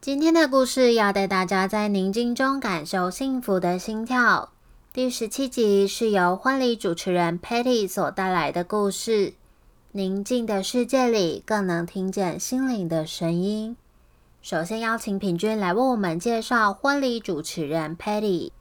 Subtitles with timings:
[0.00, 4.50] 今天的故事要带大家在宁静中感受幸福的心跳。
[4.92, 9.34] 第十七集是由婚礼主持人 Patty 所带来的故事。
[9.90, 13.76] 宁静的世界里，更能听见心灵的声音。
[14.40, 18.52] 首先邀请品君来为我们介绍婚礼主持人 Patty。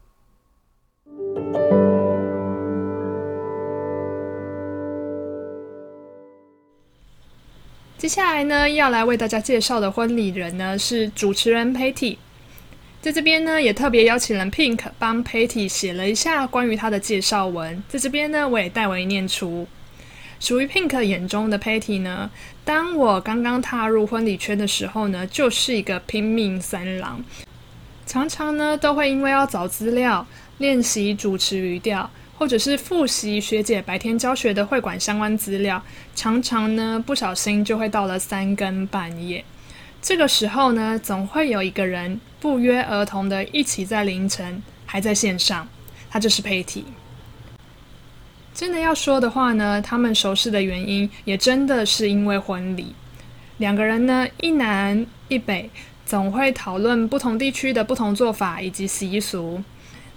[7.97, 12.17] 接下来呢，要来为大家介绍的婚礼人呢是主持人 Patty。
[13.01, 17.81] 在这边呢，也特别邀请了 Pink 帮 Patty 写了一下关于他的介绍文。
[17.89, 19.67] 在这边呢，我也代为念出。
[20.39, 22.30] 属于 Pink 眼中的 Patty 呢，
[22.63, 27.23] 当我刚刚踏入婚礼圈的时候呢，就是一个拼命三郎，
[28.05, 30.27] 常常呢都会因为要找资料、
[30.59, 32.07] 练习主持语调。
[32.38, 35.81] 或者是复习学姐白天教学的会馆相关资料，
[36.16, 39.44] 常常呢不小心就会到了三更半夜。
[40.02, 45.67] 这个时候呢，总会有一个人不约而同的一起在凌晨还在线上，
[46.09, 46.85] 他就是佩蒂。
[48.53, 52.94] 真的要说的话呢，他们熟识的原因也真的是因为婚礼。
[53.57, 55.69] 两个人呢，一南一北，
[56.05, 59.63] 总会讨论不同地区的不同做法以及习俗。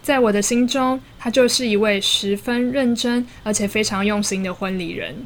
[0.01, 5.25] 在我的心中，他就是一位十分认真而且非常用心的婚礼人。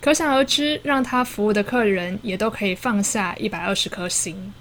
[0.00, 4.52] 可想而知，让他服务的客人也都可以放下一百二十颗心。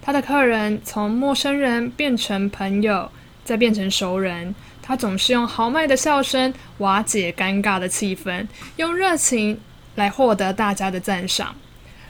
[0.00, 3.10] 他的客人从陌生人变成朋友，
[3.44, 9.58] 再变成熟人，他总是用豪迈的笑声瓦解尴尬的气氛，用热情
[9.96, 11.54] 来获得大家的赞赏。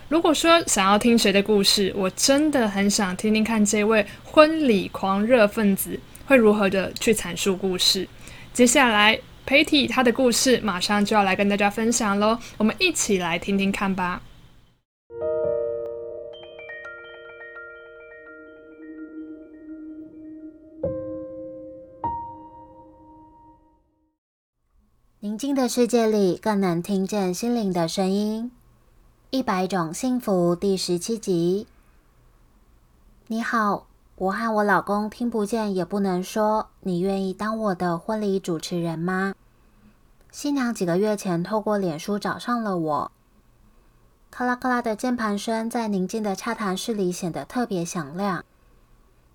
[0.07, 5.99] 如果说想要听谁的故事，我真的很想听听看这位婚礼狂热分子。
[6.25, 8.07] 会如何的去阐述故事？
[8.53, 14.21] 接下来，Patty 他的故事马上就要来跟大家分享喽，我们一起来听听看吧。
[25.19, 28.51] 宁静的世界里，更能听见心灵的声音。
[29.31, 31.65] 一百种幸福第十七集，
[33.27, 33.87] 你好。
[34.17, 39.35] 我和我老公听不见也不能说，你愿意当我的婚礼主持人吗？
[40.31, 43.11] 新娘几个月前透过脸书找上了我。
[44.31, 48.45] 咔啦咔啦的键盘声在宁静的洽谈室里显得特别响亮。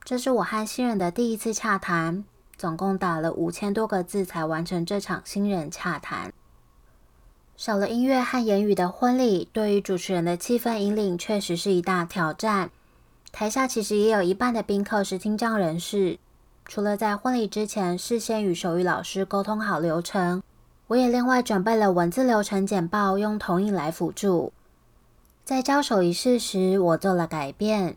[0.02, 2.24] 这是我和新人的第一次洽谈，
[2.56, 6.32] 总共打了五千多个字才完成这场新人洽谈。
[7.54, 12.70] 少了音乐和言语的婚礼，对于主持人的气氛引领确实是一大挑战。
[13.32, 16.18] 台下其实也有一半的宾客是听障人士。
[16.66, 20.42] 除了在婚礼之前事先与手语老师沟通好流程，
[20.88, 24.52] 我也另外准备了文字流程简报，用投影来辅助。
[25.44, 27.96] 在交手仪式时，我做了改变。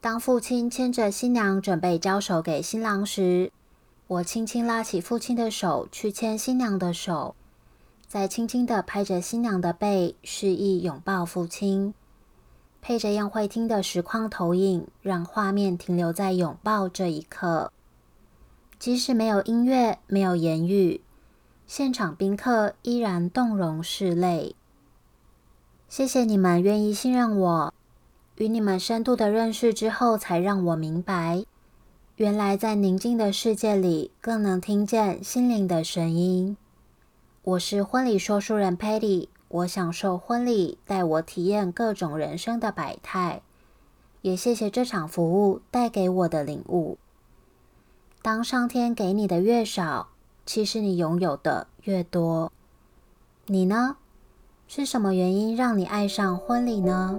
[0.00, 3.52] 当父亲牵着新娘准备交手给新郎时，
[4.06, 7.34] 我轻轻拉起父亲的手去牵新娘的手，
[8.08, 11.94] 再轻轻地拍着新娘的背，示意拥抱父亲。
[12.88, 17.70] 配着宴会厅的实况投影，让画面停留在拥抱这一刻。
[18.78, 21.02] 即使没有音乐，没有言语，
[21.66, 24.56] 现场宾客依然动容拭泪。
[25.86, 27.74] 谢谢你们愿意信任我，
[28.36, 31.44] 与你们深度的认识之后，才让我明白，
[32.16, 36.56] 原来在宁静的世界里，更能听见心灵的声音。
[37.42, 39.28] 我是婚礼说书人 Patty。
[39.48, 43.40] 我享受婚礼，带我体验各种人生的百态，
[44.20, 46.98] 也谢谢这场服务带给我的领悟。
[48.20, 50.08] 当上天给你的越少，
[50.44, 52.52] 其实你拥有的越多。
[53.46, 53.96] 你呢？
[54.66, 57.18] 是什么原因让你爱上婚礼呢？